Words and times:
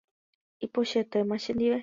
Ipochyetéma 0.65 1.35
chendive. 1.43 1.79